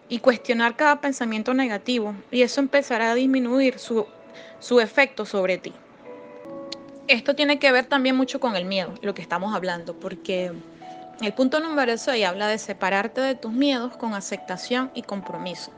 y 0.08 0.18
cuestionar 0.20 0.76
cada 0.76 1.00
pensamiento 1.00 1.54
negativo 1.54 2.14
y 2.30 2.42
eso 2.42 2.60
empezará 2.60 3.10
a 3.10 3.14
disminuir 3.14 3.78
su, 3.78 4.06
su 4.60 4.80
efecto 4.80 5.24
sobre 5.24 5.58
ti. 5.58 5.72
Esto 7.08 7.34
tiene 7.34 7.58
que 7.58 7.70
ver 7.70 7.86
también 7.86 8.16
mucho 8.16 8.40
con 8.40 8.56
el 8.56 8.64
miedo, 8.64 8.94
lo 9.02 9.14
que 9.14 9.22
estamos 9.22 9.54
hablando, 9.54 9.94
porque 9.94 10.52
el 11.20 11.32
punto 11.32 11.60
número 11.60 11.96
6 11.96 12.26
habla 12.26 12.48
de 12.48 12.58
separarte 12.58 13.20
de 13.20 13.34
tus 13.34 13.52
miedos 13.52 13.96
con 13.96 14.14
aceptación 14.14 14.90
y 14.94 15.02
compromiso. 15.02 15.70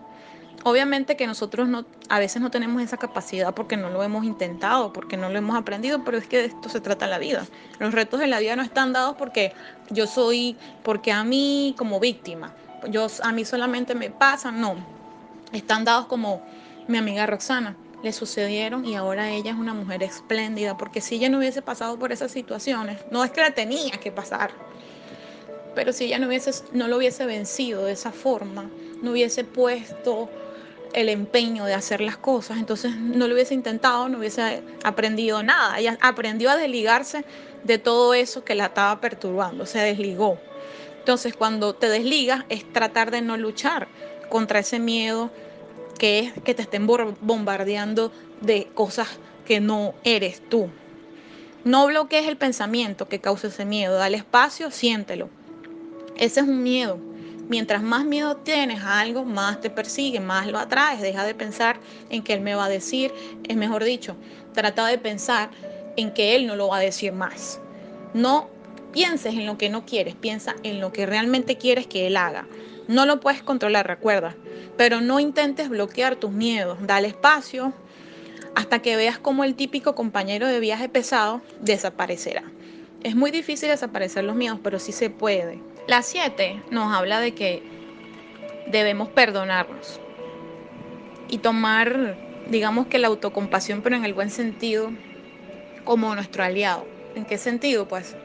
Obviamente 0.64 1.16
que 1.16 1.26
nosotros 1.26 1.68
no, 1.68 1.84
a 2.08 2.18
veces 2.18 2.42
no 2.42 2.50
tenemos 2.50 2.82
esa 2.82 2.96
capacidad 2.96 3.54
porque 3.54 3.76
no 3.76 3.90
lo 3.90 4.02
hemos 4.02 4.24
intentado, 4.24 4.92
porque 4.92 5.16
no 5.16 5.28
lo 5.28 5.38
hemos 5.38 5.56
aprendido, 5.56 6.02
pero 6.04 6.18
es 6.18 6.26
que 6.26 6.38
de 6.38 6.44
esto 6.46 6.68
se 6.68 6.80
trata 6.80 7.06
la 7.06 7.18
vida. 7.18 7.46
Los 7.78 7.94
retos 7.94 8.18
de 8.18 8.26
la 8.26 8.40
vida 8.40 8.56
no 8.56 8.62
están 8.62 8.92
dados 8.92 9.14
porque 9.16 9.52
yo 9.90 10.08
soy, 10.08 10.56
porque 10.82 11.12
a 11.12 11.22
mí 11.22 11.74
como 11.78 12.00
víctima, 12.00 12.52
yo, 12.88 13.06
a 13.22 13.32
mí 13.32 13.44
solamente 13.44 13.94
me 13.94 14.10
pasan, 14.10 14.60
no. 14.60 14.76
Están 15.52 15.84
dados 15.84 16.06
como 16.06 16.42
mi 16.86 16.98
amiga 16.98 17.26
Roxana. 17.26 17.76
Le 18.02 18.12
sucedieron 18.12 18.84
y 18.84 18.94
ahora 18.94 19.30
ella 19.30 19.50
es 19.50 19.56
una 19.56 19.74
mujer 19.74 20.04
espléndida, 20.04 20.76
porque 20.76 21.00
si 21.00 21.16
ella 21.16 21.28
no 21.28 21.38
hubiese 21.38 21.62
pasado 21.62 21.98
por 21.98 22.12
esas 22.12 22.30
situaciones, 22.30 22.98
no 23.10 23.24
es 23.24 23.32
que 23.32 23.40
la 23.40 23.50
tenía 23.50 23.90
que 23.92 24.12
pasar, 24.12 24.52
pero 25.74 25.92
si 25.92 26.04
ella 26.04 26.18
no, 26.18 26.26
hubiese, 26.26 26.50
no 26.72 26.88
lo 26.88 26.96
hubiese 26.96 27.24
vencido 27.26 27.84
de 27.84 27.92
esa 27.92 28.12
forma, 28.12 28.68
no 29.02 29.12
hubiese 29.12 29.44
puesto 29.44 30.28
el 30.92 31.08
empeño 31.08 31.64
de 31.66 31.74
hacer 31.74 32.00
las 32.00 32.16
cosas, 32.16 32.58
entonces 32.58 32.96
no 32.96 33.28
lo 33.28 33.34
hubiese 33.34 33.54
intentado, 33.54 34.08
no 34.08 34.18
hubiese 34.18 34.62
aprendido 34.82 35.42
nada. 35.42 35.78
Ella 35.78 35.98
aprendió 36.00 36.50
a 36.50 36.56
desligarse 36.56 37.24
de 37.62 37.78
todo 37.78 38.14
eso 38.14 38.44
que 38.44 38.54
la 38.54 38.66
estaba 38.66 39.00
perturbando, 39.00 39.66
se 39.66 39.78
desligó. 39.78 40.40
Entonces, 41.08 41.32
cuando 41.34 41.74
te 41.74 41.88
desligas 41.88 42.44
es 42.50 42.70
tratar 42.70 43.10
de 43.10 43.22
no 43.22 43.38
luchar 43.38 43.88
contra 44.28 44.58
ese 44.58 44.78
miedo 44.78 45.30
que 45.98 46.18
es 46.18 46.32
que 46.44 46.52
te 46.52 46.60
estén 46.60 46.86
bombardeando 46.86 48.12
de 48.42 48.66
cosas 48.74 49.08
que 49.46 49.58
no 49.58 49.94
eres 50.04 50.46
tú. 50.50 50.68
No 51.64 51.86
bloquees 51.86 52.28
el 52.28 52.36
pensamiento 52.36 53.08
que 53.08 53.22
causa 53.22 53.46
ese 53.46 53.64
miedo, 53.64 53.94
dale 53.94 54.18
espacio, 54.18 54.70
siéntelo. 54.70 55.30
Ese 56.18 56.40
es 56.40 56.46
un 56.46 56.62
miedo, 56.62 56.98
Mientras 57.48 57.82
más 57.82 58.04
miedo 58.04 58.36
tienes 58.36 58.82
a 58.82 59.00
algo, 59.00 59.24
más 59.24 59.62
te 59.62 59.70
persigue, 59.70 60.20
más 60.20 60.46
lo 60.46 60.58
atraes. 60.58 61.00
Deja 61.00 61.24
de 61.24 61.34
pensar 61.34 61.80
en 62.10 62.22
que 62.22 62.34
él 62.34 62.42
me 62.42 62.54
va 62.54 62.66
a 62.66 62.68
decir, 62.68 63.14
es 63.48 63.56
mejor 63.56 63.82
dicho, 63.82 64.14
trata 64.52 64.86
de 64.86 64.98
pensar 64.98 65.48
en 65.96 66.12
que 66.12 66.36
él 66.36 66.46
no 66.46 66.54
lo 66.54 66.68
va 66.68 66.76
a 66.76 66.80
decir 66.80 67.14
más. 67.14 67.58
No 68.12 68.57
pienses 68.92 69.34
en 69.34 69.46
lo 69.46 69.58
que 69.58 69.68
no 69.68 69.84
quieres, 69.84 70.14
piensa 70.14 70.54
en 70.62 70.80
lo 70.80 70.92
que 70.92 71.06
realmente 71.06 71.56
quieres 71.56 71.86
que 71.86 72.06
él 72.06 72.16
haga. 72.16 72.46
No 72.88 73.06
lo 73.06 73.20
puedes 73.20 73.42
controlar, 73.42 73.86
recuerda, 73.86 74.34
pero 74.76 75.00
no 75.00 75.20
intentes 75.20 75.68
bloquear 75.68 76.16
tus 76.16 76.30
miedos. 76.30 76.78
Dale 76.82 77.08
espacio 77.08 77.72
hasta 78.54 78.80
que 78.80 78.96
veas 78.96 79.18
cómo 79.18 79.44
el 79.44 79.54
típico 79.54 79.94
compañero 79.94 80.46
de 80.46 80.60
viaje 80.60 80.88
pesado 80.88 81.42
desaparecerá. 81.60 82.44
Es 83.04 83.14
muy 83.14 83.30
difícil 83.30 83.68
desaparecer 83.68 84.24
los 84.24 84.34
miedos, 84.34 84.58
pero 84.62 84.78
sí 84.78 84.92
se 84.92 85.10
puede. 85.10 85.60
La 85.86 86.02
7 86.02 86.62
nos 86.70 86.92
habla 86.92 87.20
de 87.20 87.34
que 87.34 87.62
debemos 88.66 89.08
perdonarnos 89.08 90.00
y 91.28 91.38
tomar, 91.38 92.16
digamos 92.50 92.86
que 92.86 92.98
la 92.98 93.08
autocompasión, 93.08 93.82
pero 93.82 93.96
en 93.96 94.04
el 94.04 94.14
buen 94.14 94.30
sentido, 94.30 94.90
como 95.84 96.14
nuestro 96.14 96.42
aliado. 96.42 96.86
¿En 97.14 97.24
qué 97.24 97.38
sentido? 97.38 97.86
Pues 97.86 98.16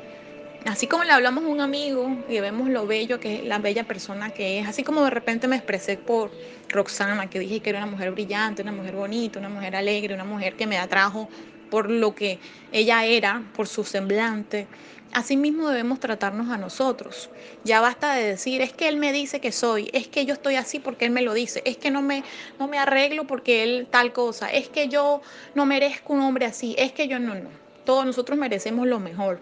así 0.65 0.88
como 0.88 1.03
le 1.03 1.12
hablamos 1.12 1.43
a 1.43 1.48
un 1.48 1.62
amigo 1.62 2.17
y 2.29 2.39
vemos 2.39 2.70
lo 2.70 2.88
bello 2.88 3.20
que 3.20 3.36
es, 3.36 3.43
la 3.43 3.60
bella 3.60 3.84
persona 3.84 4.32
que 4.32 4.60
es, 4.60 4.67
así 4.67 4.84
como 4.84 5.03
de 5.03 5.10
repente 5.10 5.48
me 5.48 5.55
expresé 5.55 5.98
por 5.98 6.32
Roxana, 6.70 7.29
que 7.29 7.39
dije 7.39 7.60
que 7.60 7.70
era 7.70 7.79
una 7.79 7.91
mujer 7.91 8.12
brillante, 8.12 8.62
una 8.62 8.72
mujer 8.72 8.96
bonita, 8.96 9.39
una 9.39 9.50
mujer 9.50 9.75
alegre, 9.75 10.13
una 10.13 10.25
mujer 10.25 10.55
que 10.55 10.67
me 10.67 10.77
atrajo 10.77 11.29
por 11.70 11.89
lo 11.89 12.13
que 12.13 12.39
ella 12.72 13.05
era, 13.05 13.43
por 13.55 13.67
su 13.67 13.84
semblante, 13.84 14.67
Asimismo 15.13 15.70
debemos 15.70 16.00
tratarnos 16.00 16.50
a 16.50 16.58
nosotros. 16.58 17.29
Ya 17.63 17.79
basta 17.82 18.15
de 18.15 18.25
decir, 18.25 18.62
es 18.62 18.74
que 18.74 18.88
él 18.88 18.98
me 18.98 19.12
dice 19.12 19.39
que 19.39 19.51
soy, 19.51 19.91
es 19.93 20.08
que 20.08 20.25
yo 20.25 20.34
estoy 20.34 20.55
así 20.55 20.79
porque 20.79 21.05
él 21.05 21.12
me 21.12 21.22
lo 21.22 21.36
dice, 21.36 21.62
es 21.65 21.77
que 21.77 21.91
no 21.91 22.01
me, 22.01 22.24
no 22.58 22.67
me 22.67 22.79
arreglo 22.79 23.27
porque 23.27 23.62
él 23.62 23.88
tal 23.91 24.12
cosa, 24.12 24.51
es 24.51 24.70
que 24.70 24.88
yo 24.88 25.22
no 25.53 25.67
merezco 25.67 26.13
un 26.13 26.22
hombre 26.22 26.48
así, 26.48 26.74
es 26.79 26.93
que 26.93 27.08
yo 27.08 27.20
no, 27.20 27.36
no. 27.36 27.50
Todos 27.86 28.08
nosotros 28.08 28.39
merecemos 28.39 28.88
lo 28.88 29.00
mejor, 29.00 29.39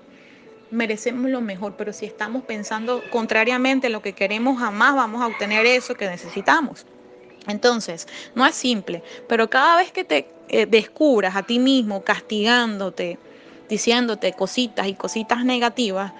merecemos 0.71 1.29
lo 1.29 1.41
mejor, 1.41 1.75
pero 1.77 1.93
si 1.93 2.05
estamos 2.05 2.43
pensando 2.43 3.03
contrariamente 3.11 3.87
a 3.87 3.89
lo 3.89 4.01
que 4.01 4.13
queremos, 4.13 4.59
jamás 4.59 4.95
vamos 4.95 5.21
a 5.21 5.27
obtener 5.27 5.65
eso 5.65 5.95
que 5.95 6.07
necesitamos. 6.07 6.85
Entonces, 7.47 8.07
no 8.35 8.45
es 8.45 8.55
simple, 8.55 9.03
pero 9.27 9.49
cada 9.49 9.75
vez 9.77 9.91
que 9.91 10.03
te 10.03 10.27
eh, 10.49 10.65
descubras 10.65 11.35
a 11.35 11.43
ti 11.43 11.59
mismo 11.59 12.03
castigándote, 12.03 13.17
diciéndote 13.67 14.33
cositas 14.33 14.87
y 14.87 14.93
cositas 14.93 15.43
negativas, 15.43 16.13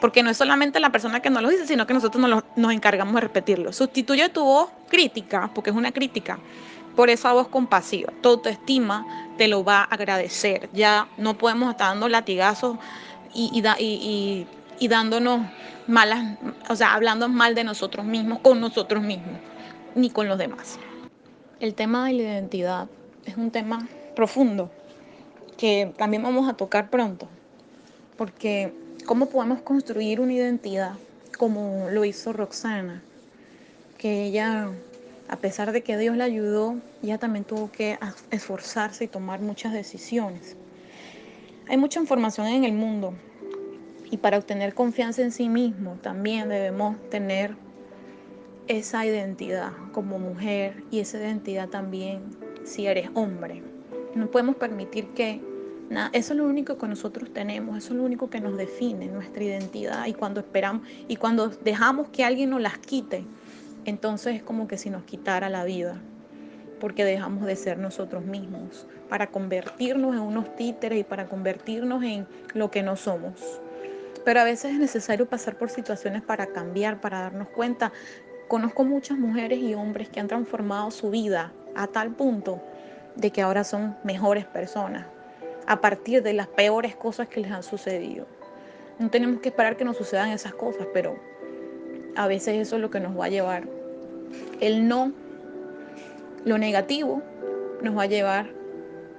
porque 0.00 0.22
no 0.22 0.30
es 0.30 0.36
solamente 0.36 0.78
la 0.78 0.90
persona 0.90 1.20
que 1.20 1.30
nos 1.30 1.42
lo 1.42 1.48
dice, 1.48 1.66
sino 1.66 1.86
que 1.86 1.94
nosotros 1.94 2.22
nos, 2.22 2.44
nos 2.54 2.72
encargamos 2.72 3.14
de 3.14 3.22
repetirlo. 3.22 3.72
Sustituye 3.72 4.28
tu 4.28 4.44
voz 4.44 4.70
crítica, 4.88 5.50
porque 5.52 5.70
es 5.70 5.76
una 5.76 5.90
crítica, 5.90 6.38
por 6.94 7.10
esa 7.10 7.32
voz 7.32 7.48
compasiva. 7.48 8.12
Tu 8.20 8.28
autoestima 8.28 9.28
te 9.36 9.48
lo 9.48 9.64
va 9.64 9.80
a 9.80 9.84
agradecer. 9.84 10.68
Ya 10.72 11.08
no 11.16 11.38
podemos 11.38 11.70
estar 11.70 11.88
dando 11.88 12.08
latigazos 12.08 12.76
y, 13.34 14.46
y, 14.78 14.88
dándonos 14.88 15.46
malas, 15.86 16.38
o 16.68 16.76
sea, 16.76 16.94
hablando 16.94 17.28
mal 17.28 17.54
de 17.54 17.64
nosotros 17.64 18.04
mismos, 18.04 18.40
con 18.40 18.60
nosotros 18.60 19.02
mismos, 19.02 19.38
ni 19.94 20.10
con 20.10 20.28
los 20.28 20.38
demás. 20.38 20.78
El 21.60 21.74
tema 21.74 22.06
de 22.06 22.12
la 22.14 22.22
identidad 22.22 22.88
es 23.24 23.36
un 23.36 23.50
tema 23.50 23.88
profundo 24.14 24.70
que 25.56 25.92
también 25.96 26.22
vamos 26.22 26.48
a 26.48 26.54
tocar 26.54 26.88
pronto, 26.90 27.28
porque 28.16 28.72
¿cómo 29.06 29.28
podemos 29.28 29.60
construir 29.62 30.20
una 30.20 30.32
identidad 30.32 30.92
como 31.36 31.88
lo 31.90 32.04
hizo 32.04 32.32
Roxana? 32.32 33.02
Que 33.96 34.26
ella, 34.26 34.70
a 35.28 35.36
pesar 35.36 35.72
de 35.72 35.82
que 35.82 35.98
Dios 35.98 36.16
la 36.16 36.24
ayudó, 36.24 36.76
ella 37.02 37.18
también 37.18 37.44
tuvo 37.44 37.72
que 37.72 37.98
esforzarse 38.30 39.04
y 39.04 39.08
tomar 39.08 39.40
muchas 39.40 39.72
decisiones. 39.72 40.56
Hay 41.68 41.76
mucha 41.76 42.00
información 42.00 42.46
en 42.46 42.64
el 42.64 42.72
mundo 42.72 43.12
y 44.10 44.16
para 44.16 44.38
obtener 44.38 44.72
confianza 44.72 45.20
en 45.20 45.32
sí 45.32 45.50
mismo 45.50 45.98
también 46.00 46.48
debemos 46.48 46.96
tener 47.10 47.56
esa 48.68 49.04
identidad 49.04 49.72
como 49.92 50.18
mujer 50.18 50.82
y 50.90 51.00
esa 51.00 51.18
identidad 51.18 51.68
también 51.68 52.22
si 52.64 52.86
eres 52.86 53.10
hombre. 53.12 53.62
No 54.14 54.30
podemos 54.30 54.56
permitir 54.56 55.08
que 55.08 55.42
eso 56.14 56.32
es 56.32 56.38
lo 56.38 56.46
único 56.46 56.78
que 56.78 56.88
nosotros 56.88 57.34
tenemos, 57.34 57.76
eso 57.76 57.92
es 57.92 57.98
lo 57.98 58.04
único 58.04 58.30
que 58.30 58.40
nos 58.40 58.56
define, 58.56 59.06
nuestra 59.08 59.44
identidad. 59.44 60.06
Y 60.06 60.14
cuando 60.14 60.40
esperamos 60.40 60.88
y 61.06 61.16
cuando 61.16 61.48
dejamos 61.48 62.08
que 62.08 62.24
alguien 62.24 62.48
nos 62.48 62.62
las 62.62 62.78
quite, 62.78 63.26
entonces 63.84 64.36
es 64.36 64.42
como 64.42 64.68
que 64.68 64.78
si 64.78 64.88
nos 64.88 65.04
quitara 65.04 65.50
la 65.50 65.64
vida, 65.64 66.00
porque 66.80 67.04
dejamos 67.04 67.44
de 67.44 67.56
ser 67.56 67.78
nosotros 67.78 68.24
mismos 68.24 68.86
para 69.08 69.28
convertirnos 69.28 70.14
en 70.14 70.20
unos 70.20 70.54
títeres 70.56 71.00
y 71.00 71.04
para 71.04 71.26
convertirnos 71.26 72.02
en 72.02 72.26
lo 72.54 72.70
que 72.70 72.82
no 72.82 72.96
somos. 72.96 73.60
Pero 74.24 74.40
a 74.40 74.44
veces 74.44 74.72
es 74.72 74.78
necesario 74.78 75.26
pasar 75.26 75.56
por 75.56 75.70
situaciones 75.70 76.22
para 76.22 76.46
cambiar, 76.46 77.00
para 77.00 77.20
darnos 77.20 77.48
cuenta. 77.48 77.92
Conozco 78.48 78.84
muchas 78.84 79.18
mujeres 79.18 79.58
y 79.58 79.74
hombres 79.74 80.08
que 80.08 80.20
han 80.20 80.28
transformado 80.28 80.90
su 80.90 81.10
vida 81.10 81.52
a 81.74 81.86
tal 81.86 82.10
punto 82.10 82.60
de 83.16 83.30
que 83.30 83.42
ahora 83.42 83.64
son 83.64 83.96
mejores 84.04 84.44
personas, 84.44 85.06
a 85.66 85.80
partir 85.80 86.22
de 86.22 86.32
las 86.32 86.46
peores 86.46 86.94
cosas 86.94 87.28
que 87.28 87.40
les 87.40 87.50
han 87.50 87.62
sucedido. 87.62 88.26
No 88.98 89.10
tenemos 89.10 89.40
que 89.40 89.50
esperar 89.50 89.76
que 89.76 89.84
nos 89.84 89.96
sucedan 89.96 90.30
esas 90.30 90.54
cosas, 90.54 90.86
pero 90.92 91.18
a 92.16 92.26
veces 92.26 92.56
eso 92.56 92.76
es 92.76 92.82
lo 92.82 92.90
que 92.90 93.00
nos 93.00 93.18
va 93.18 93.26
a 93.26 93.28
llevar. 93.28 93.64
El 94.60 94.88
no, 94.88 95.12
lo 96.44 96.58
negativo, 96.58 97.22
nos 97.82 97.96
va 97.96 98.02
a 98.02 98.06
llevar 98.06 98.57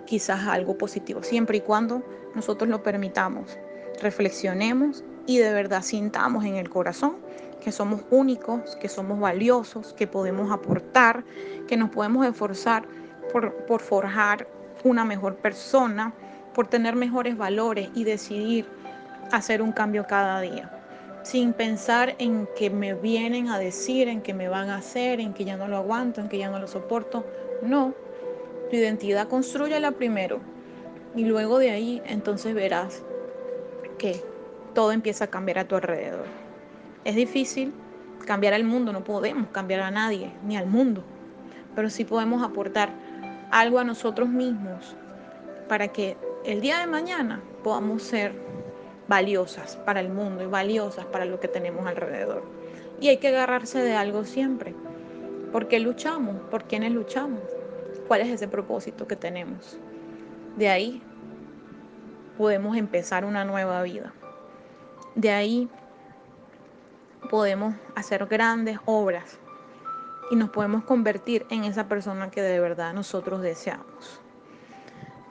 quizás 0.10 0.48
algo 0.48 0.76
positivo, 0.76 1.22
siempre 1.22 1.58
y 1.58 1.62
cuando 1.62 2.02
nosotros 2.34 2.68
lo 2.68 2.82
permitamos, 2.82 3.60
reflexionemos 4.02 5.04
y 5.28 5.38
de 5.38 5.54
verdad 5.54 5.84
sintamos 5.84 6.46
en 6.46 6.56
el 6.56 6.68
corazón 6.68 7.18
que 7.64 7.72
somos 7.72 8.02
únicos, 8.10 8.76
que 8.78 8.90
somos 8.90 9.20
valiosos, 9.20 9.94
que 9.94 10.08
podemos 10.08 10.52
aportar, 10.52 11.24
que 11.68 11.78
nos 11.78 11.92
podemos 11.92 12.26
esforzar 12.26 12.88
por, 13.32 13.54
por 13.68 13.82
forjar 13.82 14.48
una 14.84 15.06
mejor 15.06 15.36
persona, 15.36 16.12
por 16.56 16.66
tener 16.66 16.96
mejores 16.96 17.38
valores 17.38 17.90
y 17.94 18.04
decidir 18.04 18.66
hacer 19.32 19.62
un 19.62 19.74
cambio 19.74 20.08
cada 20.08 20.42
día, 20.42 20.72
sin 21.22 21.54
pensar 21.54 22.16
en 22.18 22.48
que 22.58 22.72
me 22.72 22.96
vienen 22.96 23.50
a 23.50 23.60
decir, 23.60 24.08
en 24.08 24.22
que 24.22 24.34
me 24.34 24.50
van 24.50 24.72
a 24.72 24.78
hacer, 24.78 25.20
en 25.20 25.36
que 25.36 25.46
ya 25.46 25.56
no 25.56 25.68
lo 25.68 25.78
aguanto, 25.78 26.20
en 26.20 26.30
que 26.30 26.40
ya 26.40 26.50
no 26.50 26.58
lo 26.58 26.68
soporto. 26.68 27.28
No, 27.62 27.94
tu 28.70 28.76
identidad 28.76 29.28
construyela 29.28 29.92
primero 29.92 30.40
y 31.16 31.26
luego 31.26 31.60
de 31.60 31.72
ahí 31.72 32.02
entonces 32.06 32.54
verás 32.54 33.04
que 33.98 34.24
todo 34.74 34.92
empieza 34.92 35.26
a 35.26 35.28
cambiar 35.28 35.60
a 35.60 35.68
tu 35.68 35.76
alrededor. 35.76 36.26
Es 37.04 37.16
difícil 37.16 37.74
cambiar 38.26 38.54
al 38.54 38.64
mundo, 38.64 38.94
no 38.94 39.04
podemos 39.04 39.48
cambiar 39.50 39.82
a 39.82 39.92
nadie 39.92 40.32
ni 40.46 40.56
al 40.56 40.68
mundo, 40.68 41.04
pero 41.76 41.90
sí 41.90 42.06
podemos 42.06 42.44
aportar 42.44 42.90
algo 43.52 43.80
a 43.80 43.84
nosotros 43.84 44.30
mismos 44.30 44.96
para 45.68 45.88
que 45.88 46.18
el 46.46 46.62
día 46.62 46.80
de 46.80 46.88
mañana 46.88 47.42
podamos 47.64 48.04
ser 48.04 48.34
valiosas 49.08 49.76
para 49.78 50.00
el 50.00 50.10
mundo 50.10 50.44
y 50.44 50.48
valiosas 50.48 51.06
para 51.06 51.26
lo 51.26 51.40
que 51.40 51.48
tenemos 51.48 51.86
alrededor. 51.88 52.44
Y 53.02 53.08
hay 53.08 53.18
que 53.18 53.30
agarrarse 53.30 53.80
de 53.80 53.96
algo 53.96 54.24
siempre. 54.24 54.76
¿Por 55.52 55.68
qué 55.68 55.80
luchamos? 55.80 56.36
¿Por 56.52 56.66
quiénes 56.66 56.92
luchamos? 56.92 57.42
¿Cuál 58.10 58.22
es 58.22 58.30
ese 58.30 58.48
propósito 58.48 59.08
que 59.08 59.16
tenemos? 59.16 59.78
De 60.58 60.68
ahí 60.68 61.00
podemos 62.40 62.76
empezar 62.76 63.24
una 63.24 63.46
nueva 63.46 63.84
vida. 63.84 64.14
De 65.14 65.30
ahí 65.30 65.70
podemos 67.30 67.76
hacer 67.96 68.26
grandes 68.26 68.80
obras 68.86 69.38
y 70.32 70.36
nos 70.38 70.50
podemos 70.50 70.86
convertir 70.86 71.46
en 71.52 71.66
esa 71.66 71.88
persona 71.88 72.32
que 72.32 72.42
de 72.42 72.60
verdad 72.60 72.96
nosotros 72.96 73.44
deseamos. 73.44 74.20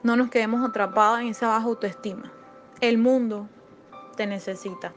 No 0.01 0.15
nos 0.15 0.29
quedemos 0.29 0.65
atrapados 0.65 1.19
en 1.19 1.27
esa 1.27 1.49
baja 1.49 1.65
autoestima. 1.65 2.31
El 2.79 2.97
mundo 2.97 3.49
te 4.15 4.25
necesita. 4.25 4.93